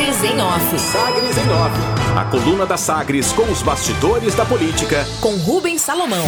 Sagres 0.00 0.24
em 0.24 0.40
Off. 0.40 0.78
Sagres 0.78 1.36
em 1.36 1.50
Off. 1.50 1.76
A 2.16 2.24
coluna 2.24 2.64
da 2.64 2.78
Sagres 2.78 3.32
com 3.32 3.42
os 3.42 3.60
bastidores 3.60 4.34
da 4.34 4.46
política. 4.46 5.06
Com 5.20 5.36
Rubens 5.36 5.82
Salomão. 5.82 6.24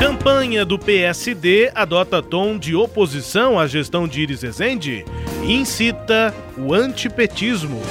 Campanha 0.00 0.64
do 0.64 0.78
PSD 0.78 1.70
adota 1.74 2.22
tom 2.22 2.56
de 2.56 2.74
oposição 2.74 3.60
à 3.60 3.66
gestão 3.66 4.08
de 4.08 4.22
Iris 4.22 4.42
Ezende 4.42 5.04
e 5.44 5.52
incita 5.52 6.34
o 6.56 6.72
antipetismo. 6.72 7.82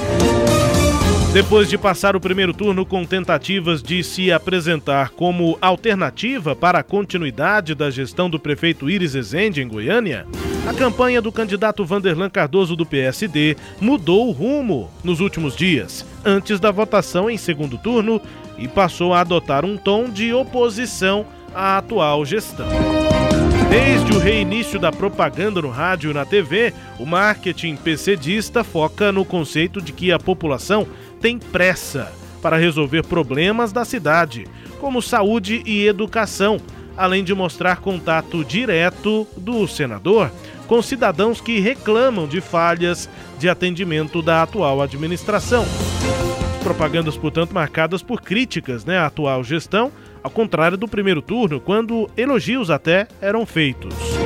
Depois 1.37 1.69
de 1.69 1.77
passar 1.77 2.15
o 2.15 2.19
primeiro 2.19 2.51
turno 2.51 2.83
com 2.83 3.05
tentativas 3.05 3.83
de 3.83 4.03
se 4.03 4.31
apresentar 4.31 5.11
como 5.11 5.55
alternativa 5.61 6.55
para 6.55 6.79
a 6.79 6.83
continuidade 6.83 7.75
da 7.75 7.91
gestão 7.91 8.27
do 8.27 8.39
prefeito 8.39 8.89
Iris 8.89 9.13
Ezende 9.13 9.61
em 9.61 9.67
Goiânia, 9.67 10.25
a 10.67 10.73
campanha 10.73 11.21
do 11.21 11.31
candidato 11.31 11.85
Vanderlan 11.85 12.31
Cardoso 12.31 12.75
do 12.75 12.87
PSD 12.87 13.55
mudou 13.79 14.27
o 14.27 14.31
rumo 14.31 14.89
nos 15.03 15.19
últimos 15.19 15.55
dias, 15.55 16.03
antes 16.25 16.59
da 16.59 16.71
votação 16.71 17.29
em 17.29 17.37
segundo 17.37 17.77
turno, 17.77 18.19
e 18.57 18.67
passou 18.67 19.13
a 19.13 19.21
adotar 19.21 19.63
um 19.63 19.77
tom 19.77 20.09
de 20.09 20.33
oposição 20.33 21.23
à 21.53 21.77
atual 21.77 22.25
gestão. 22.25 22.67
Desde 23.69 24.13
o 24.13 24.17
reinício 24.17 24.79
da 24.79 24.93
propaganda 24.93 25.61
no 25.61 25.69
rádio 25.69 26.09
e 26.09 26.13
na 26.13 26.25
TV, 26.25 26.73
o 26.97 27.05
marketing 27.05 27.75
PCdista 27.75 28.63
foca 28.63 29.11
no 29.11 29.25
conceito 29.25 29.81
de 29.81 29.91
que 29.91 30.09
a 30.09 30.17
população 30.17 30.87
tem 31.19 31.37
pressa 31.39 32.11
para 32.41 32.57
resolver 32.57 33.03
problemas 33.03 33.71
da 33.71 33.83
cidade, 33.83 34.45
como 34.79 35.01
saúde 35.01 35.61
e 35.65 35.85
educação, 35.85 36.59
além 36.95 37.23
de 37.23 37.33
mostrar 37.33 37.77
contato 37.77 38.43
direto 38.43 39.27
do 39.37 39.67
senador 39.67 40.31
com 40.67 40.81
cidadãos 40.81 41.39
que 41.39 41.59
reclamam 41.59 42.27
de 42.27 42.41
falhas 42.41 43.09
de 43.39 43.47
atendimento 43.47 44.21
da 44.21 44.43
atual 44.43 44.81
administração. 44.81 45.65
Propagandas, 46.61 47.15
portanto, 47.15 47.53
marcadas 47.53 48.03
por 48.03 48.21
críticas 48.21 48.83
né, 48.83 48.97
à 48.97 49.05
atual 49.05 49.43
gestão, 49.43 49.91
ao 50.21 50.29
contrário 50.29 50.77
do 50.77 50.87
primeiro 50.87 51.21
turno, 51.21 51.61
quando 51.61 52.09
elogios 52.17 52.69
até 52.69 53.07
eram 53.21 53.45
feitos. 53.45 54.16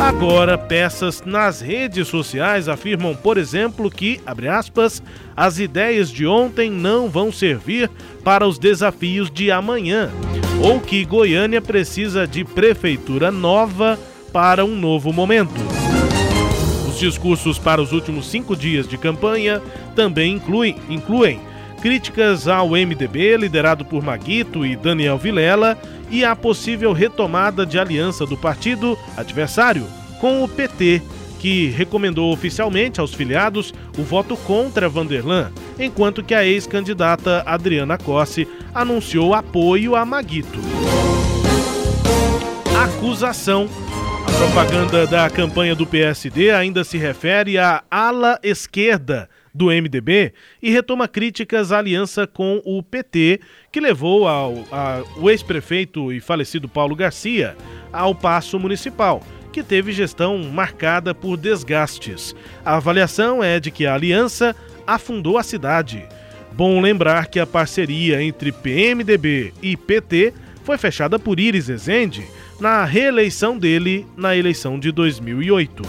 Agora, 0.00 0.58
peças 0.58 1.22
nas 1.24 1.60
redes 1.60 2.08
sociais 2.08 2.68
afirmam, 2.68 3.14
por 3.14 3.38
exemplo, 3.38 3.88
que, 3.88 4.20
abre 4.26 4.48
aspas, 4.48 5.02
as 5.36 5.58
ideias 5.58 6.10
de 6.10 6.26
ontem 6.26 6.68
não 6.68 7.08
vão 7.08 7.30
servir 7.30 7.88
para 8.24 8.46
os 8.46 8.58
desafios 8.58 9.30
de 9.30 9.52
amanhã, 9.52 10.10
ou 10.60 10.80
que 10.80 11.04
Goiânia 11.04 11.62
precisa 11.62 12.26
de 12.26 12.44
prefeitura 12.44 13.30
nova 13.30 13.98
para 14.32 14.64
um 14.64 14.74
novo 14.74 15.12
momento. 15.12 15.60
Os 16.88 16.98
discursos 16.98 17.56
para 17.58 17.80
os 17.80 17.92
últimos 17.92 18.26
cinco 18.26 18.56
dias 18.56 18.88
de 18.88 18.98
campanha 18.98 19.62
também 19.94 20.34
incluem, 20.34 20.76
incluem 20.88 21.40
críticas 21.84 22.48
ao 22.48 22.70
MDB, 22.70 23.36
liderado 23.36 23.84
por 23.84 24.02
Maguito 24.02 24.64
e 24.64 24.74
Daniel 24.74 25.18
Vilela, 25.18 25.78
e 26.08 26.24
a 26.24 26.34
possível 26.34 26.94
retomada 26.94 27.66
de 27.66 27.78
aliança 27.78 28.24
do 28.24 28.38
partido 28.38 28.98
adversário 29.18 29.86
com 30.18 30.42
o 30.42 30.48
PT, 30.48 31.02
que 31.38 31.66
recomendou 31.66 32.32
oficialmente 32.32 33.00
aos 33.00 33.12
filiados 33.12 33.74
o 33.98 34.02
voto 34.02 34.34
contra 34.34 34.88
Vanderlan, 34.88 35.52
enquanto 35.78 36.24
que 36.24 36.32
a 36.32 36.42
ex-candidata 36.42 37.42
Adriana 37.44 37.98
Cossi 37.98 38.48
anunciou 38.74 39.34
apoio 39.34 39.94
a 39.94 40.06
Maguito. 40.06 40.60
Acusação. 42.82 43.68
A 44.26 44.32
propaganda 44.38 45.06
da 45.06 45.28
campanha 45.28 45.74
do 45.74 45.84
PSD 45.84 46.50
ainda 46.50 46.82
se 46.82 46.96
refere 46.96 47.58
à 47.58 47.84
ala 47.90 48.40
esquerda 48.42 49.28
do 49.54 49.66
MDB 49.66 50.32
e 50.60 50.70
retoma 50.70 51.06
críticas 51.06 51.70
à 51.70 51.78
aliança 51.78 52.26
com 52.26 52.60
o 52.64 52.82
PT, 52.82 53.40
que 53.70 53.80
levou 53.80 54.26
ao, 54.26 54.64
ex-prefeito 55.30 56.12
e 56.12 56.20
falecido 56.20 56.68
Paulo 56.68 56.96
Garcia 56.96 57.56
ao 57.92 58.14
Paço 58.14 58.58
Municipal, 58.58 59.22
que 59.52 59.62
teve 59.62 59.92
gestão 59.92 60.38
marcada 60.38 61.14
por 61.14 61.36
desgastes. 61.36 62.34
A 62.64 62.76
avaliação 62.76 63.42
é 63.42 63.60
de 63.60 63.70
que 63.70 63.86
a 63.86 63.94
aliança 63.94 64.56
afundou 64.84 65.38
a 65.38 65.44
cidade. 65.44 66.04
Bom 66.52 66.80
lembrar 66.80 67.28
que 67.28 67.38
a 67.38 67.46
parceria 67.46 68.22
entre 68.22 68.50
PMDB 68.50 69.54
e 69.62 69.76
PT 69.76 70.34
foi 70.64 70.78
fechada 70.78 71.18
por 71.18 71.38
Iris 71.38 71.68
Ezende 71.68 72.24
na 72.60 72.84
reeleição 72.84 73.58
dele 73.58 74.06
na 74.16 74.36
eleição 74.36 74.78
de 74.78 74.90
2008. 74.90 75.82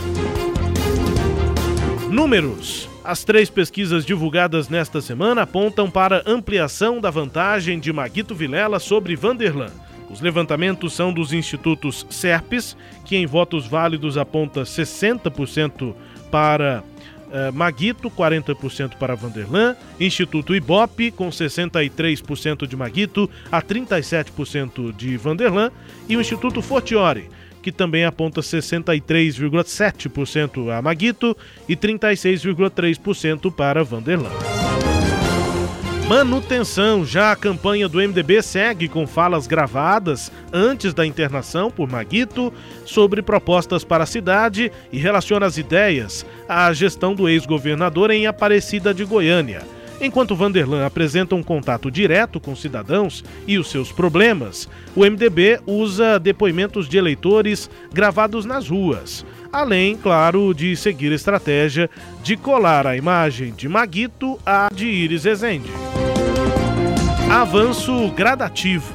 Números. 2.10 2.95
As 3.06 3.24
três 3.24 3.52
pesquisas 3.52 4.04
divulgadas 4.04 4.68
nesta 4.68 5.00
semana 5.00 5.44
apontam 5.44 5.92
para 5.92 6.24
ampliação 6.26 7.00
da 7.00 7.12
vantagem 7.12 7.80
de 7.80 7.94
Maguito 7.94 8.34
Vilela 8.34 8.80
sobre 8.80 9.16
Vanderlan. 9.16 9.70
Os 10.10 10.22
levantamentos 10.22 10.94
são 10.94 11.14
dos 11.14 11.32
institutos 11.32 12.04
SERPES, 12.10 12.76
que 13.06 13.16
em 13.16 13.28
votos 13.28 13.68
válidos 13.68 14.18
aponta 14.18 14.64
60% 14.64 15.94
para 16.32 16.84
uh, 17.28 17.54
Maguito, 17.54 18.10
40% 18.10 18.96
para 18.96 19.14
Vanderlan, 19.14 19.76
Instituto 20.00 20.56
Ibope, 20.56 21.12
com 21.12 21.30
63% 21.30 22.66
de 22.66 22.76
Maguito 22.76 23.30
a 23.52 23.62
37% 23.62 24.92
de 24.96 25.16
Vanderlan, 25.16 25.72
e 26.10 26.18
o 26.18 26.22
Instituto 26.22 26.60
Fortiori, 26.60 27.30
que 27.66 27.72
também 27.72 28.06
aponta 28.06 28.42
63,7% 28.42 30.72
a 30.72 30.80
Maguito 30.84 31.36
e 31.68 31.76
36,3% 31.76 33.52
para 33.52 33.84
Vanderlan. 33.84 34.30
Manutenção. 36.08 37.04
Já 37.04 37.32
a 37.32 37.36
campanha 37.36 37.90
do 37.90 37.98
MDB 37.98 38.44
segue 38.44 38.88
com 38.88 39.08
falas 39.08 39.48
gravadas 39.48 40.32
antes 40.54 40.94
da 40.94 41.08
internação 41.08 41.72
por 41.72 41.90
Maguito 41.90 42.54
sobre 42.86 43.24
propostas 43.24 43.84
para 43.84 44.04
a 44.04 44.08
cidade 44.08 44.72
e 44.92 45.00
relaciona 45.00 45.48
as 45.48 45.58
ideias 45.58 46.24
à 46.48 46.72
gestão 46.72 47.16
do 47.16 47.28
ex-governador 47.28 48.12
em 48.12 48.28
Aparecida 48.28 48.94
de 48.94 49.04
Goiânia. 49.04 49.64
Enquanto 50.00 50.36
Vanderlan 50.36 50.86
apresenta 50.86 51.36
um 51.36 51.44
contato 51.44 51.90
direto 51.90 52.40
com 52.40 52.56
cidadãos 52.56 53.24
e 53.48 53.58
os 53.58 53.70
seus 53.70 53.92
problemas, 53.92 54.68
o 54.96 55.02
MDB 55.02 55.60
usa 55.66 56.20
depoimentos 56.20 56.90
de 56.90 56.98
eleitores 56.98 57.70
gravados 57.94 58.46
nas 58.46 58.68
ruas, 58.68 59.26
além, 59.52 59.96
claro, 59.96 60.54
de 60.54 60.76
seguir 60.76 61.12
a 61.12 61.16
estratégia 61.16 61.90
de 62.22 62.36
colar 62.36 62.86
a 62.86 62.98
imagem 62.98 63.54
de 63.54 63.70
Maguito 63.70 64.38
à 64.46 64.68
de 64.74 64.86
Iris 64.86 65.26
Ezende. 65.26 65.70
Avanço 67.30 68.10
gradativo. 68.10 68.94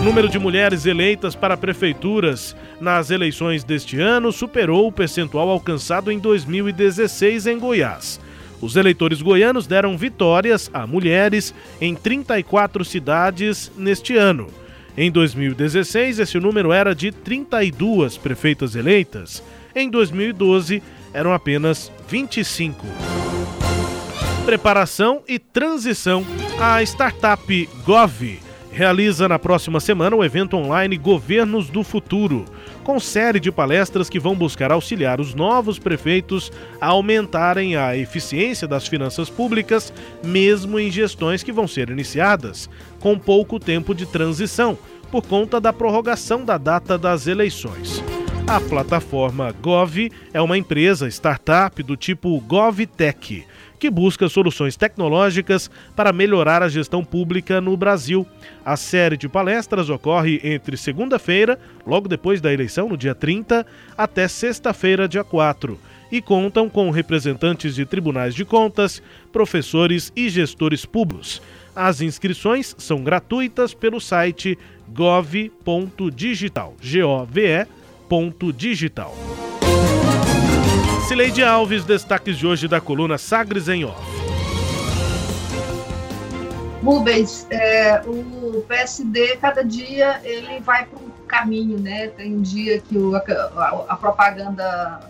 O 0.00 0.04
número 0.04 0.28
de 0.28 0.38
mulheres 0.38 0.84
eleitas 0.84 1.34
para 1.34 1.56
prefeituras 1.56 2.54
nas 2.78 3.10
eleições 3.10 3.64
deste 3.64 3.98
ano 3.98 4.30
superou 4.30 4.86
o 4.86 4.92
percentual 4.92 5.48
alcançado 5.48 6.12
em 6.12 6.18
2016 6.18 7.46
em 7.46 7.58
Goiás. 7.58 8.20
Os 8.64 8.76
eleitores 8.76 9.20
goianos 9.20 9.66
deram 9.66 9.94
vitórias 9.94 10.70
a 10.72 10.86
mulheres 10.86 11.54
em 11.78 11.94
34 11.94 12.82
cidades 12.82 13.70
neste 13.76 14.16
ano. 14.16 14.46
Em 14.96 15.10
2016, 15.10 16.18
esse 16.18 16.40
número 16.40 16.72
era 16.72 16.94
de 16.94 17.12
32 17.12 18.16
prefeitas 18.16 18.74
eleitas. 18.74 19.42
Em 19.76 19.90
2012, 19.90 20.82
eram 21.12 21.34
apenas 21.34 21.92
25. 22.08 22.86
Preparação 24.46 25.22
e 25.28 25.38
transição. 25.38 26.24
A 26.58 26.82
startup 26.82 27.68
Gov 27.84 28.43
realiza 28.74 29.28
na 29.28 29.38
próxima 29.38 29.78
semana 29.78 30.16
o 30.16 30.24
evento 30.24 30.56
online 30.56 30.96
Governos 30.96 31.70
do 31.70 31.84
Futuro 31.84 32.44
com 32.82 32.98
série 32.98 33.38
de 33.38 33.52
palestras 33.52 34.10
que 34.10 34.18
vão 34.18 34.34
buscar 34.34 34.72
auxiliar 34.72 35.20
os 35.20 35.32
novos 35.32 35.78
prefeitos 35.78 36.50
a 36.80 36.88
aumentarem 36.88 37.76
a 37.76 37.96
eficiência 37.96 38.66
das 38.66 38.88
finanças 38.88 39.30
públicas, 39.30 39.92
mesmo 40.24 40.78
em 40.78 40.90
gestões 40.90 41.44
que 41.44 41.52
vão 41.52 41.68
ser 41.68 41.88
iniciadas 41.88 42.68
com 42.98 43.16
pouco 43.16 43.60
tempo 43.60 43.94
de 43.94 44.06
transição, 44.06 44.76
por 45.08 45.24
conta 45.24 45.60
da 45.60 45.72
prorrogação 45.72 46.44
da 46.44 46.58
data 46.58 46.98
das 46.98 47.28
eleições. 47.28 48.02
A 48.46 48.60
plataforma 48.60 49.54
Gov 49.62 50.10
é 50.32 50.42
uma 50.42 50.58
empresa 50.58 51.08
startup 51.08 51.80
do 51.82 51.96
tipo 51.96 52.38
GovTech 52.40 53.44
que 53.84 53.90
busca 53.90 54.30
soluções 54.30 54.78
tecnológicas 54.78 55.70
para 55.94 56.10
melhorar 56.10 56.62
a 56.62 56.70
gestão 56.70 57.04
pública 57.04 57.60
no 57.60 57.76
Brasil. 57.76 58.26
A 58.64 58.78
série 58.78 59.14
de 59.14 59.28
palestras 59.28 59.90
ocorre 59.90 60.40
entre 60.42 60.78
segunda-feira, 60.78 61.60
logo 61.86 62.08
depois 62.08 62.40
da 62.40 62.50
eleição, 62.50 62.88
no 62.88 62.96
dia 62.96 63.14
30, 63.14 63.66
até 63.94 64.26
sexta-feira, 64.26 65.06
dia 65.06 65.22
4, 65.22 65.78
e 66.10 66.22
contam 66.22 66.70
com 66.70 66.88
representantes 66.88 67.74
de 67.74 67.84
tribunais 67.84 68.34
de 68.34 68.42
contas, 68.42 69.02
professores 69.30 70.10
e 70.16 70.30
gestores 70.30 70.86
públicos. 70.86 71.42
As 71.76 72.00
inscrições 72.00 72.74
são 72.78 73.04
gratuitas 73.04 73.74
pelo 73.74 74.00
site 74.00 74.56
gov.digital, 74.88 76.74
G-O-V-E.digital. 76.80 79.14
Cileide 81.06 81.44
Alves, 81.44 81.84
destaques 81.84 82.38
de 82.38 82.46
hoje 82.46 82.66
da 82.66 82.80
coluna 82.80 83.18
Sagres 83.18 83.68
em 83.68 83.84
Off. 83.84 84.00
Rubens, 86.82 87.46
é, 87.50 88.02
o 88.06 88.62
PSD, 88.66 89.36
cada 89.36 89.62
dia, 89.62 90.18
ele 90.24 90.60
vai 90.60 90.86
para 90.86 90.98
um 90.98 91.10
caminho, 91.26 91.78
né? 91.78 92.08
Tem 92.08 92.34
um 92.34 92.40
dia 92.40 92.80
que 92.80 92.96
o, 92.96 93.14
a, 93.14 93.84
a, 93.86 93.96
propaganda 93.96 95.00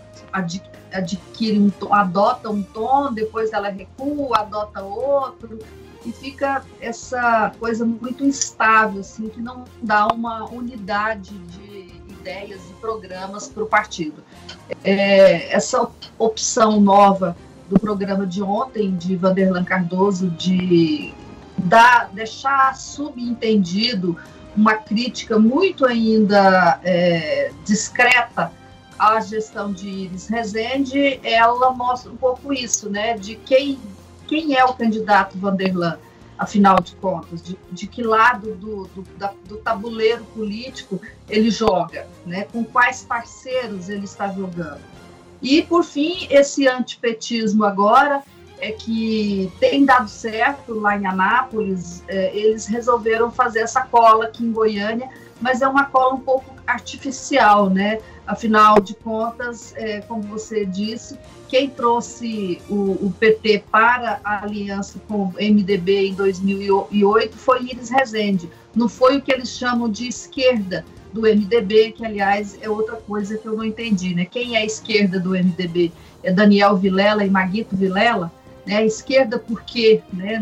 adquire 0.91 1.59
um 1.59 1.69
tom, 1.69 1.93
adota 1.93 2.49
um 2.49 2.61
tom, 2.61 3.13
depois 3.13 3.53
ela 3.53 3.69
recua, 3.69 4.39
adota 4.39 4.83
outro, 4.83 5.59
e 6.05 6.11
fica 6.11 6.61
essa 6.81 7.53
coisa 7.57 7.85
muito 7.85 8.21
instável, 8.25 8.99
assim, 8.99 9.29
que 9.29 9.39
não 9.39 9.63
dá 9.81 10.07
uma 10.07 10.43
unidade 10.51 11.37
de 11.37 11.64
ideias 12.25 12.61
e 12.69 12.73
programas 12.81 13.47
para 13.47 13.63
o 13.63 13.67
partido. 13.67 14.23
É, 14.83 15.53
essa 15.53 15.87
opção 16.17 16.81
nova 16.81 17.37
do 17.69 17.79
programa 17.79 18.25
de 18.25 18.41
ontem, 18.41 18.95
de 18.95 19.15
Vanderlan 19.15 19.63
Cardoso, 19.63 20.29
de 20.31 21.13
dar, 21.57 22.09
deixar 22.11 22.75
subentendido 22.75 24.17
uma 24.57 24.73
crítica 24.73 25.37
muito 25.37 25.85
ainda 25.85 26.79
é, 26.83 27.51
discreta 27.63 28.51
à 28.97 29.19
gestão 29.19 29.71
de 29.71 29.87
Iris 29.87 30.27
Rezende, 30.27 31.19
ela 31.23 31.71
mostra 31.71 32.11
um 32.11 32.15
pouco 32.15 32.53
isso, 32.53 32.89
né, 32.89 33.15
de 33.17 33.35
quem, 33.35 33.77
quem 34.27 34.55
é 34.55 34.63
o 34.63 34.73
candidato 34.73 35.37
Vanderlan, 35.37 35.97
afinal 36.37 36.79
de 36.81 36.95
contas, 36.95 37.41
de, 37.41 37.57
de 37.71 37.87
que 37.87 38.03
lado 38.03 38.55
do, 38.55 38.87
do, 38.87 39.03
da, 39.17 39.33
do 39.45 39.57
tabuleiro 39.57 40.23
político 40.25 41.01
ele 41.29 41.49
joga, 41.49 42.07
né, 42.25 42.45
com 42.51 42.63
quais 42.63 43.03
parceiros 43.03 43.89
ele 43.89 44.05
está 44.05 44.27
jogando. 44.27 44.81
E, 45.41 45.61
por 45.61 45.83
fim, 45.83 46.27
esse 46.29 46.67
antipetismo 46.67 47.63
agora 47.63 48.23
é 48.59 48.71
que 48.71 49.51
tem 49.59 49.85
dado 49.85 50.09
certo 50.09 50.73
lá 50.79 50.97
em 50.97 51.05
Anápolis, 51.05 52.03
é, 52.07 52.35
eles 52.35 52.65
resolveram 52.65 53.31
fazer 53.31 53.59
essa 53.59 53.81
cola 53.81 54.25
aqui 54.25 54.43
em 54.43 54.51
Goiânia, 54.51 55.09
mas 55.41 55.61
é 55.61 55.67
uma 55.67 55.85
cola 55.85 56.15
um 56.15 56.19
pouco 56.19 56.55
artificial, 56.65 57.69
né? 57.69 57.99
Afinal 58.27 58.79
de 58.79 58.95
contas, 58.95 59.73
é, 59.75 60.01
como 60.01 60.23
você 60.23 60.65
disse, 60.65 61.17
quem 61.47 61.69
trouxe 61.69 62.59
o, 62.67 63.05
o, 63.05 63.13
PT 63.19 63.65
para 63.71 64.19
a 64.23 64.43
aliança 64.43 64.99
com 65.07 65.25
o 65.25 65.33
MDB 65.39 66.07
em 66.07 66.13
2008 66.15 67.37
foi 67.37 67.63
Iris 67.63 67.89
Rezende. 67.89 68.49
Não 68.75 68.89
foi 68.89 69.17
o 69.17 69.21
que 69.21 69.31
eles 69.31 69.49
chamam 69.49 69.87
de 69.87 70.07
esquerda 70.07 70.83
do 71.13 71.21
MDB, 71.21 71.91
que 71.91 72.05
aliás 72.05 72.57
é 72.61 72.69
outra 72.69 72.95
coisa 72.95 73.37
que 73.37 73.47
eu 73.47 73.55
não 73.55 73.63
entendi, 73.63 74.13
né? 74.15 74.25
Quem 74.25 74.55
é 74.55 74.59
a 74.59 74.65
esquerda 74.65 75.19
do 75.19 75.29
MDB? 75.29 75.91
É 76.23 76.33
Daniel 76.33 76.75
Vilela 76.75 77.23
e 77.23 77.29
Maguito 77.29 77.75
Vilela? 77.75 78.31
Né? 78.65 78.85
Esquerda 78.85 79.37
porque, 79.37 80.01
né? 80.11 80.41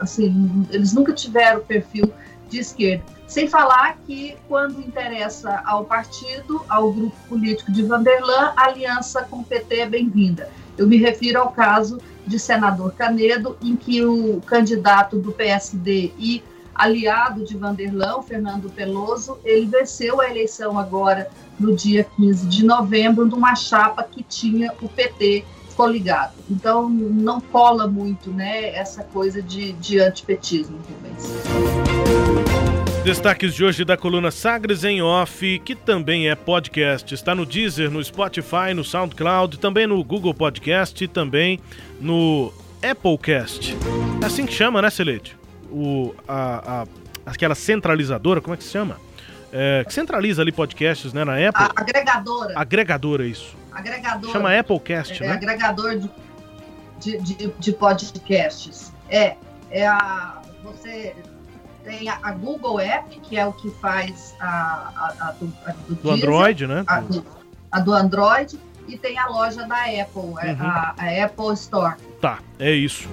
Assim, 0.00 0.66
eles 0.70 0.92
nunca 0.92 1.12
tiveram 1.12 1.60
perfil 1.60 2.12
de 2.50 2.58
esquerda. 2.58 3.17
Sem 3.28 3.46
falar 3.46 3.98
que, 4.06 4.34
quando 4.48 4.80
interessa 4.80 5.62
ao 5.66 5.84
partido, 5.84 6.64
ao 6.66 6.90
grupo 6.90 7.14
político 7.28 7.70
de 7.70 7.82
Vanderlan, 7.82 8.54
a 8.56 8.68
aliança 8.68 9.22
com 9.22 9.40
o 9.40 9.44
PT 9.44 9.80
é 9.80 9.86
bem-vinda. 9.86 10.48
Eu 10.78 10.88
me 10.88 10.96
refiro 10.96 11.38
ao 11.38 11.52
caso 11.52 12.00
de 12.26 12.38
senador 12.38 12.94
Canedo, 12.94 13.58
em 13.60 13.76
que 13.76 14.02
o 14.02 14.40
candidato 14.40 15.18
do 15.18 15.30
PSD 15.30 16.10
e 16.18 16.42
aliado 16.74 17.44
de 17.44 17.54
Vanderlan, 17.54 18.22
Fernando 18.22 18.70
Peloso, 18.70 19.36
ele 19.44 19.66
venceu 19.66 20.22
a 20.22 20.30
eleição 20.30 20.78
agora 20.78 21.28
no 21.60 21.76
dia 21.76 22.04
15 22.16 22.46
de 22.46 22.64
novembro, 22.64 23.26
numa 23.26 23.54
chapa 23.54 24.02
que 24.04 24.22
tinha 24.22 24.72
o 24.80 24.88
PT 24.88 25.44
coligado. 25.76 26.32
Então, 26.48 26.88
não 26.88 27.42
cola 27.42 27.86
muito 27.86 28.30
né, 28.30 28.74
essa 28.74 29.04
coisa 29.04 29.42
de, 29.42 29.74
de 29.74 30.00
antipetismo, 30.00 30.78
Rubens. 30.78 32.77
Destaques 33.04 33.54
de 33.54 33.64
hoje 33.64 33.84
da 33.84 33.96
coluna 33.96 34.30
Sagres 34.30 34.84
em 34.84 35.00
Off, 35.00 35.58
que 35.60 35.74
também 35.74 36.28
é 36.28 36.34
podcast. 36.34 37.14
Está 37.14 37.34
no 37.34 37.46
Deezer, 37.46 37.90
no 37.90 38.02
Spotify, 38.04 38.74
no 38.74 38.84
SoundCloud, 38.84 39.58
também 39.58 39.86
no 39.86 40.02
Google 40.04 40.34
Podcast 40.34 41.02
e 41.02 41.08
também 41.08 41.58
no 42.00 42.52
Applecast. 42.82 43.76
É 44.22 44.26
assim 44.26 44.44
que 44.44 44.52
chama, 44.52 44.82
né, 44.82 44.90
Celete? 44.90 45.36
O, 45.70 46.14
a, 46.26 46.82
a, 46.82 46.86
aquela 47.30 47.54
centralizadora, 47.54 48.40
como 48.40 48.54
é 48.54 48.56
que 48.56 48.64
se 48.64 48.70
chama? 48.70 48.98
É, 49.50 49.84
que 49.86 49.94
centraliza 49.94 50.42
ali 50.42 50.52
podcasts, 50.52 51.12
né, 51.12 51.24
na 51.24 51.34
Apple. 51.34 51.64
A 51.64 51.80
agregadora. 51.80 52.52
Agregadora, 52.54 53.26
isso. 53.26 53.56
Agregadora. 53.72 54.32
Chama 54.32 54.58
Applecast, 54.58 55.22
é, 55.22 55.26
né? 55.26 55.32
É 55.32 55.36
agregador 55.36 55.98
de, 55.98 56.10
de, 57.00 57.18
de, 57.18 57.52
de 57.58 57.72
podcasts. 57.72 58.92
É, 59.08 59.36
é 59.70 59.86
a... 59.86 60.42
Você 60.64 61.14
tem 61.88 62.08
a, 62.08 62.18
a, 62.22 62.32
Google 62.32 62.78
App, 62.78 63.18
que 63.20 63.38
é 63.38 63.46
o 63.46 63.52
que 63.52 63.70
faz 63.70 64.36
a, 64.38 64.46
a, 64.46 65.28
a 65.28 65.32
do, 65.32 65.46
do, 65.88 65.94
do 65.94 66.10
Android, 66.10 66.66
né? 66.66 66.84
A 66.86 67.00
do, 67.00 67.24
a 67.72 67.80
do, 67.80 67.94
Android, 67.94 68.58
e 68.86 68.98
tem 68.98 69.18
a 69.18 69.26
loja 69.26 69.66
da 69.66 69.84
Apple, 69.84 70.34
é 70.42 70.52
uhum. 70.52 70.58
a, 70.60 70.94
Apple 71.24 71.54
Store. 71.54 71.96
Tá, 72.20 72.40
é 72.58 72.72
isso. 72.72 73.08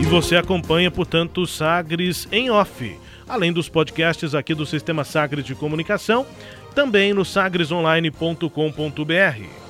E 0.00 0.04
você 0.04 0.36
acompanha, 0.36 0.90
portanto, 0.90 1.42
o 1.42 1.46
Sagres 1.46 2.28
em 2.30 2.50
off, 2.50 2.98
além 3.28 3.52
dos 3.52 3.68
podcasts 3.68 4.32
aqui 4.32 4.54
do 4.54 4.64
Sistema 4.64 5.02
Sagres 5.02 5.44
de 5.44 5.56
Comunicação, 5.56 6.24
também 6.72 7.12
no 7.12 7.24
sagresonline.com.br. 7.24 9.69